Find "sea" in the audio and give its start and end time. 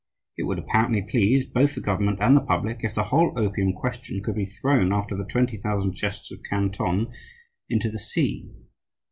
7.99-8.49